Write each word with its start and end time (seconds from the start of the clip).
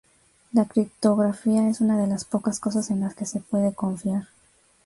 la 0.51 0.65
criptografía 0.65 1.69
es 1.69 1.79
una 1.79 1.95
de 1.95 2.07
las 2.07 2.25
pocas 2.25 2.59
cosas 2.59 2.89
en 2.89 3.01
las 3.01 3.13
que 3.13 3.27
se 3.27 3.39
puede 3.39 3.75
confiar 3.75 4.29